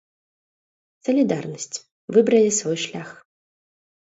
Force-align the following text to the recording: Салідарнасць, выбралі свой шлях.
Салідарнасць, 1.09 1.79
выбралі 2.17 2.51
свой 2.61 2.77
шлях. 2.85 3.09